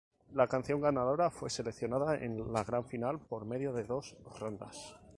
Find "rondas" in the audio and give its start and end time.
4.39-4.95